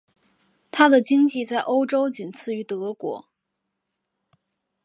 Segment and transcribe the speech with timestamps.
[0.71, 3.29] 她的经济在欧洲仅次于德国。